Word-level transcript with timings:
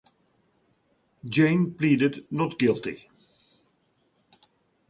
Jain 1.29 1.75
pleaded 1.77 2.25
not 2.31 2.57
guilty. 2.57 3.07